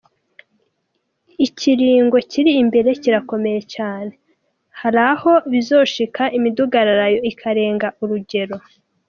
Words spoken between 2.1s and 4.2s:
kiri imbere kirakomeye cane,